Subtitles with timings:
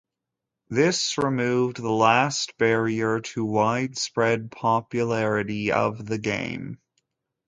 [0.67, 6.79] This removed the last barrier to widespread popularity of the game.